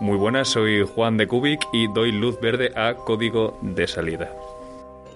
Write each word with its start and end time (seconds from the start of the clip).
Muy 0.00 0.18
buenas, 0.18 0.48
soy 0.48 0.84
Juan 0.84 1.16
de 1.16 1.28
Cubic 1.28 1.68
y 1.72 1.86
doy 1.86 2.10
luz 2.10 2.40
verde 2.40 2.72
a 2.74 2.94
Código 2.94 3.56
de 3.62 3.86
Salida. 3.86 4.28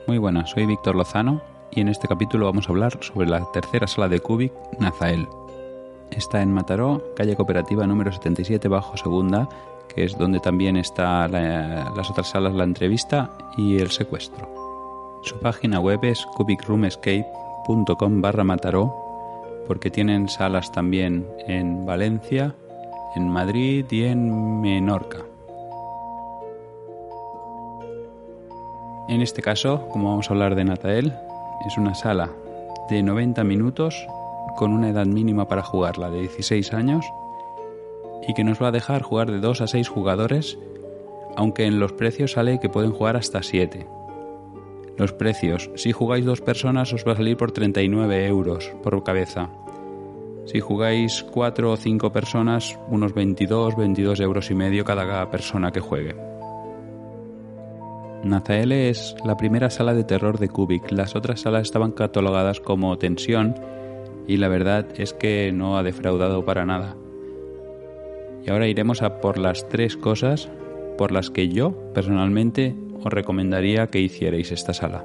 Muy 0.06 0.18
buenas, 0.18 0.50
soy 0.50 0.66
Víctor 0.66 0.94
Lozano 0.94 1.42
y 1.72 1.80
en 1.80 1.88
este 1.88 2.06
capítulo 2.06 2.46
vamos 2.46 2.68
a 2.68 2.70
hablar 2.70 2.96
sobre 3.02 3.28
la 3.28 3.44
tercera 3.52 3.88
sala 3.88 4.08
de 4.08 4.20
Cubic, 4.20 4.52
Nazael. 4.78 5.26
Está 6.12 6.42
en 6.42 6.52
Mataró, 6.52 7.02
calle 7.16 7.34
cooperativa 7.34 7.86
número 7.88 8.12
77 8.12 8.68
bajo 8.68 8.96
segunda, 8.96 9.48
que 9.92 10.04
es 10.04 10.16
donde 10.16 10.38
también 10.38 10.76
están 10.76 11.32
las 11.32 12.10
otras 12.10 12.30
salas, 12.30 12.54
la 12.54 12.64
entrevista 12.64 13.30
y 13.56 13.78
el 13.78 13.90
secuestro. 13.90 14.48
Su 15.24 15.40
página 15.40 15.80
web 15.80 16.04
es 16.04 16.24
cubicroomescape.com 16.36 18.20
barra 18.20 18.44
Mataró, 18.44 18.94
porque 19.66 19.90
tienen 19.90 20.28
salas 20.28 20.70
también 20.70 21.26
en 21.48 21.84
Valencia, 21.84 22.54
en 23.14 23.28
Madrid 23.28 23.86
y 23.90 24.04
en 24.04 24.60
Menorca. 24.60 25.24
En 29.08 29.22
este 29.22 29.40
caso, 29.40 29.88
como 29.90 30.10
vamos 30.10 30.28
a 30.28 30.34
hablar 30.34 30.54
de 30.54 30.64
Natael, 30.64 31.14
es 31.66 31.78
una 31.78 31.94
sala 31.94 32.30
de 32.90 33.02
90 33.02 33.42
minutos 33.44 34.06
con 34.56 34.72
una 34.72 34.90
edad 34.90 35.06
mínima 35.06 35.48
para 35.48 35.62
jugarla 35.62 36.10
de 36.10 36.20
16 36.20 36.72
años 36.74 37.06
y 38.26 38.34
que 38.34 38.44
nos 38.44 38.62
va 38.62 38.68
a 38.68 38.72
dejar 38.72 39.02
jugar 39.02 39.30
de 39.30 39.40
2 39.40 39.62
a 39.62 39.66
6 39.66 39.88
jugadores, 39.88 40.58
aunque 41.36 41.64
en 41.64 41.80
los 41.80 41.92
precios 41.92 42.32
sale 42.32 42.60
que 42.60 42.68
pueden 42.68 42.92
jugar 42.92 43.16
hasta 43.16 43.42
7. 43.42 43.86
Los 44.98 45.12
precios, 45.12 45.70
si 45.76 45.92
jugáis 45.92 46.24
dos 46.24 46.40
personas 46.40 46.92
os 46.92 47.06
va 47.06 47.12
a 47.12 47.16
salir 47.16 47.36
por 47.36 47.52
39 47.52 48.26
euros 48.26 48.72
por 48.82 49.02
cabeza. 49.04 49.48
Si 50.48 50.60
jugáis 50.60 51.26
4 51.30 51.70
o 51.70 51.76
5 51.76 52.10
personas, 52.10 52.78
unos 52.88 53.12
22, 53.12 53.76
22 53.76 54.18
euros 54.20 54.50
y 54.50 54.54
medio 54.54 54.82
cada 54.82 55.30
persona 55.30 55.72
que 55.72 55.80
juegue. 55.80 56.16
Nazael 58.24 58.72
es 58.72 59.14
la 59.26 59.36
primera 59.36 59.68
sala 59.68 59.92
de 59.92 60.04
terror 60.04 60.38
de 60.38 60.48
Kubik. 60.48 60.90
Las 60.90 61.14
otras 61.14 61.42
salas 61.42 61.64
estaban 61.64 61.92
catalogadas 61.92 62.60
como 62.60 62.96
tensión 62.96 63.56
y 64.26 64.38
la 64.38 64.48
verdad 64.48 64.86
es 64.96 65.12
que 65.12 65.52
no 65.52 65.76
ha 65.76 65.82
defraudado 65.82 66.42
para 66.46 66.64
nada. 66.64 66.96
Y 68.42 68.50
ahora 68.50 68.68
iremos 68.68 69.02
a 69.02 69.20
por 69.20 69.36
las 69.36 69.68
tres 69.68 69.98
cosas 69.98 70.48
por 70.96 71.12
las 71.12 71.28
que 71.28 71.50
yo 71.50 71.92
personalmente 71.92 72.74
os 73.04 73.12
recomendaría 73.12 73.88
que 73.88 74.00
hicierais 74.00 74.50
esta 74.50 74.72
sala. 74.72 75.04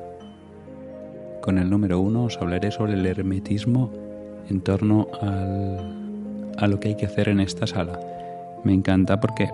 Con 1.41 1.57
el 1.57 1.69
número 1.69 1.99
uno 1.99 2.23
os 2.23 2.37
hablaré 2.37 2.71
sobre 2.71 2.93
el 2.93 3.05
hermetismo 3.05 4.12
en 4.49 4.61
torno 4.61 5.07
a 5.21 6.67
lo 6.67 6.79
que 6.79 6.89
hay 6.89 6.95
que 6.95 7.05
hacer 7.05 7.29
en 7.29 7.39
esta 7.39 7.67
sala. 7.67 7.99
Me 8.63 8.73
encanta 8.73 9.19
porque 9.19 9.49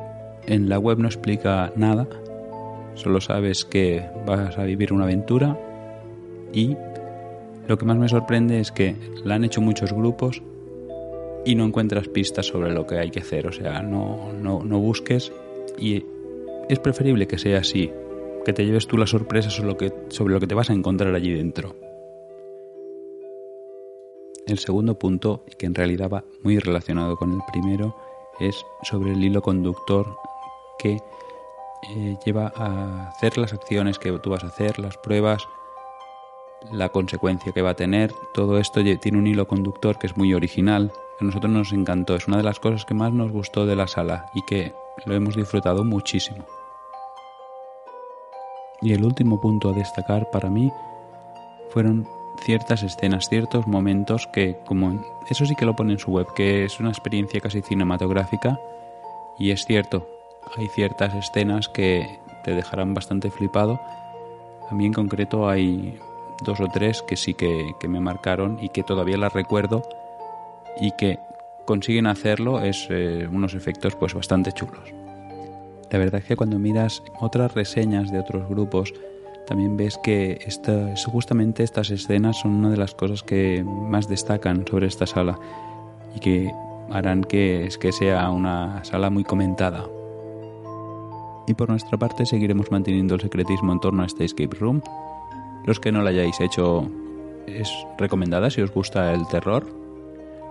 en 0.46 0.70
la 0.70 0.80
web 0.80 1.00
no 1.00 1.08
explica 1.08 1.72
nada, 1.76 2.08
Solo 3.00 3.22
sabes 3.22 3.64
que 3.64 4.04
vas 4.26 4.58
a 4.58 4.66
vivir 4.66 4.92
una 4.92 5.06
aventura 5.06 5.58
y 6.52 6.76
lo 7.66 7.78
que 7.78 7.86
más 7.86 7.98
me 7.98 8.10
sorprende 8.10 8.60
es 8.60 8.74
que 8.74 8.94
la 9.24 9.36
han 9.36 9.46
hecho 9.46 9.62
muchos 9.62 9.94
grupos 9.94 10.44
y 11.46 11.56
no 11.56 11.64
encuentras 11.64 12.10
pistas 12.10 12.48
sobre 12.48 12.74
lo 12.74 12.86
que 12.86 12.98
hay 12.98 13.10
que 13.10 13.22
hacer. 13.22 13.48
O 13.48 13.54
sea, 13.54 13.82
no, 13.82 14.34
no, 14.34 14.64
no 14.66 14.80
busques 14.80 15.32
y 15.78 16.04
es 16.68 16.80
preferible 16.80 17.26
que 17.26 17.38
sea 17.38 17.60
así, 17.60 17.90
que 18.44 18.52
te 18.52 18.66
lleves 18.66 18.86
tú 18.86 18.98
la 18.98 19.08
sorpresa 19.08 19.50
sobre 19.50 19.70
lo 19.70 19.78
que, 19.78 19.94
sobre 20.10 20.34
lo 20.34 20.42
que 20.42 20.48
te 20.48 20.56
vas 20.56 20.70
a 20.70 20.74
encontrar 20.74 21.16
allí 21.16 21.34
dentro. 21.34 21.78
El 24.50 24.58
segundo 24.58 24.98
punto, 24.98 25.46
que 25.60 25.68
en 25.68 25.76
realidad 25.76 26.10
va 26.10 26.24
muy 26.44 26.58
relacionado 26.58 27.18
con 27.18 27.32
el 27.34 27.42
primero, 27.52 27.96
es 28.40 28.66
sobre 28.82 29.12
el 29.12 29.24
hilo 29.24 29.42
conductor 29.44 30.18
que 30.80 31.00
eh, 31.90 32.18
lleva 32.26 32.52
a 32.56 33.10
hacer 33.10 33.38
las 33.38 33.54
acciones 33.54 34.00
que 34.00 34.12
tú 34.20 34.32
vas 34.32 34.44
a 34.44 34.48
hacer, 34.48 34.80
las 34.80 34.98
pruebas, 34.98 35.48
la 36.72 36.90
consecuencia 36.90 37.52
que 37.52 37.62
va 37.62 37.72
a 37.72 37.76
tener. 37.76 38.12
Todo 38.34 38.58
esto 38.58 38.82
tiene 39.00 39.20
un 39.20 39.28
hilo 39.28 39.48
conductor 39.48 40.00
que 40.00 40.08
es 40.08 40.18
muy 40.18 40.34
original, 40.34 40.92
que 41.18 41.26
a 41.26 41.28
nosotros 41.28 41.52
nos 41.52 41.72
encantó. 41.72 42.16
Es 42.16 42.28
una 42.28 42.38
de 42.38 42.44
las 42.44 42.60
cosas 42.60 42.86
que 42.86 42.96
más 42.96 43.14
nos 43.14 43.32
gustó 43.32 43.68
de 43.68 43.76
la 43.76 43.88
sala 43.88 44.32
y 44.34 44.42
que 44.46 44.74
lo 45.06 45.14
hemos 45.14 45.36
disfrutado 45.36 45.84
muchísimo. 45.84 46.44
Y 48.82 48.94
el 48.94 49.04
último 49.04 49.40
punto 49.40 49.70
a 49.70 49.74
destacar 49.74 50.32
para 50.32 50.50
mí 50.50 50.72
fueron 51.70 52.08
ciertas 52.40 52.84
escenas, 52.84 53.30
ciertos 53.30 53.68
momentos 53.68 54.28
que, 54.28 54.58
como 54.66 55.04
eso 55.30 55.46
sí 55.46 55.56
que 55.56 55.66
lo 55.66 55.76
pone 55.76 55.94
en 55.94 56.00
su 56.00 56.12
web, 56.12 56.28
que 56.36 56.66
es 56.66 56.80
una 56.80 56.90
experiencia 56.90 57.40
casi 57.40 57.62
cinematográfica, 57.62 58.60
y 59.38 59.52
es 59.52 59.66
cierto, 59.66 60.08
hay 60.58 60.68
ciertas 60.68 61.14
escenas 61.16 61.70
que 61.70 62.20
te 62.44 62.54
dejarán 62.54 62.94
bastante 62.94 63.30
flipado. 63.30 63.80
A 64.70 64.76
mí 64.76 64.86
en 64.86 64.94
concreto 64.94 65.50
hay 65.50 65.98
dos 66.44 66.60
o 66.60 66.68
tres 66.68 67.02
que 67.02 67.16
sí 67.16 67.34
que, 67.34 67.76
me 67.88 68.00
marcaron 68.00 68.58
y 68.62 68.70
que 68.70 68.84
todavía 68.84 69.18
las 69.18 69.34
recuerdo 69.34 69.84
y 70.80 70.92
que 70.92 71.20
consiguen 71.66 72.08
hacerlo 72.08 72.62
es 72.62 72.88
eh, 72.90 73.28
unos 73.32 73.54
efectos 73.54 73.96
pues 73.96 74.14
bastante 74.14 74.52
chulos. 74.52 74.94
La 75.92 75.98
verdad 75.98 76.22
es 76.22 76.28
que 76.28 76.36
cuando 76.36 76.60
miras 76.60 77.02
otras 77.20 77.54
reseñas 77.54 78.12
de 78.12 78.20
otros 78.20 78.48
grupos 78.48 78.94
también 79.50 79.76
ves 79.76 79.98
que 79.98 80.40
justamente 81.08 81.64
estas 81.64 81.90
escenas 81.90 82.38
son 82.38 82.52
una 82.52 82.70
de 82.70 82.78
las 82.78 82.94
cosas 82.94 83.24
que 83.24 83.64
más 83.66 84.08
destacan 84.08 84.64
sobre 84.70 84.86
esta 84.88 85.08
sala 85.08 85.40
y 86.16 86.20
que 86.20 86.54
harán 86.92 87.24
que, 87.24 87.68
que 87.82 87.92
sea 87.92 88.30
una 88.30 88.84
sala 88.84 89.10
muy 89.10 89.24
comentada 89.24 89.88
y 91.50 91.56
por 91.56 91.68
nuestra 91.68 91.98
parte 91.98 92.28
seguiremos 92.28 92.70
manteniendo 92.70 93.16
el 93.16 93.22
secretismo 93.22 93.74
en 93.74 93.80
torno 93.80 94.04
a 94.04 94.06
este 94.06 94.24
escape 94.24 94.56
room. 94.60 94.84
Los 95.66 95.80
que 95.80 95.92
no 95.92 96.04
la 96.04 96.12
hayáis 96.12 96.40
hecho 96.40 96.88
es 97.48 97.74
recomendada 97.98 98.52
si 98.52 98.62
os 98.62 98.72
gusta 98.72 99.12
el 99.14 99.28
terror. 99.28 99.66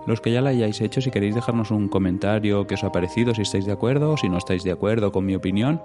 Los 0.07 0.19
que 0.19 0.33
ya 0.33 0.41
la 0.41 0.49
hayáis 0.49 0.81
hecho, 0.81 0.99
si 0.99 1.09
queréis 1.09 1.35
dejarnos 1.35 1.71
un 1.71 1.87
comentario 1.87 2.67
que 2.67 2.73
os 2.73 2.83
ha 2.83 2.91
parecido, 2.91 3.33
si 3.33 3.43
estáis 3.43 3.65
de 3.65 3.71
acuerdo, 3.71 4.17
si 4.17 4.27
no 4.27 4.37
estáis 4.37 4.65
de 4.65 4.73
acuerdo 4.73 5.13
con 5.13 5.25
mi 5.25 5.35
opinión, 5.35 5.81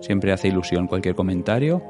siempre 0.00 0.32
hace 0.32 0.48
ilusión 0.48 0.88
cualquier 0.88 1.14
comentario. 1.14 1.80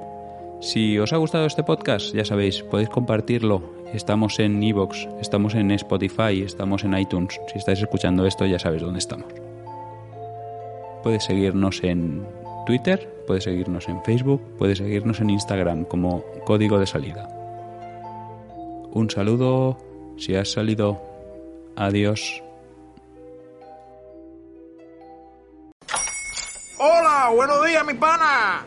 Si 0.61 0.99
os 0.99 1.15
ha 1.15 1.17
gustado 1.17 1.47
este 1.47 1.65
podcast, 1.65 2.15
ya 2.15 2.27
sabéis, 2.27 2.63
podéis 2.63 2.91
compartirlo. 2.91 3.63
Estamos 3.95 4.39
en 4.39 4.63
Evox, 4.63 5.09
estamos 5.19 5.55
en 5.55 5.71
Spotify, 5.71 6.43
estamos 6.43 6.85
en 6.85 6.99
iTunes. 6.99 7.41
Si 7.51 7.59
estáis 7.59 7.81
escuchando 7.81 8.27
esto, 8.27 8.45
ya 8.45 8.59
sabéis 8.59 8.83
dónde 8.83 8.99
estamos. 8.99 9.33
Puedes 11.03 11.25
seguirnos 11.25 11.83
en 11.83 12.27
Twitter, 12.67 13.09
puedes 13.27 13.45
seguirnos 13.45 13.89
en 13.89 14.03
Facebook, 14.05 14.43
puedes 14.59 14.77
seguirnos 14.77 15.21
en 15.21 15.31
Instagram 15.31 15.85
como 15.85 16.23
código 16.45 16.79
de 16.79 16.87
salida. 16.87 17.27
Un 18.93 19.09
saludo, 19.09 19.79
si 20.19 20.35
has 20.35 20.53
salido, 20.53 21.01
adiós. 21.75 22.43
Hola, 26.79 27.31
buenos 27.35 27.65
días, 27.65 27.87
mi 27.87 27.95
pana. 27.95 28.67